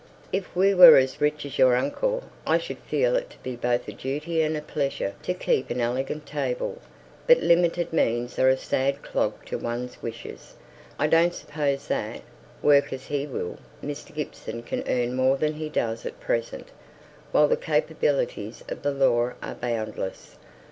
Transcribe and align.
"If 0.33 0.55
we 0.55 0.73
were 0.73 0.97
as 0.97 1.21
rich 1.21 1.45
as 1.45 1.59
your 1.59 1.75
uncle, 1.75 2.23
I 2.43 2.57
should 2.57 2.79
feel 2.79 3.15
it 3.15 3.29
to 3.29 3.37
be 3.43 3.55
both 3.55 3.87
a 3.87 3.91
duty 3.93 4.41
and 4.41 4.57
a 4.57 4.61
pleasure 4.63 5.13
to 5.21 5.35
keep 5.35 5.69
an 5.69 5.79
elegant 5.79 6.25
table; 6.25 6.79
but 7.27 7.41
limited 7.43 7.93
means 7.93 8.39
are 8.39 8.49
a 8.49 8.57
sad 8.57 9.03
clog 9.03 9.45
to 9.45 9.59
one's 9.59 10.01
wishes. 10.01 10.55
I 10.97 11.05
don't 11.05 11.35
suppose 11.35 11.85
that, 11.89 12.21
work 12.63 12.91
as 12.91 13.05
he 13.05 13.27
will, 13.27 13.59
Mr. 13.83 14.11
Gibson 14.11 14.63
can 14.63 14.83
earn 14.87 15.13
more 15.13 15.37
than 15.37 15.53
he 15.53 15.69
does 15.69 16.03
at 16.03 16.19
present; 16.19 16.69
while 17.31 17.47
the 17.47 17.55
capabilities 17.55 18.63
of 18.69 18.81
the 18.81 18.89
law 18.89 19.33
are 19.43 19.53
boundless. 19.53 20.35